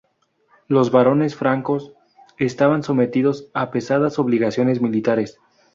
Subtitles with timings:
[0.67, 1.93] Los barones francos
[2.39, 5.37] estaban sometidos a pesadas obligaciones militares.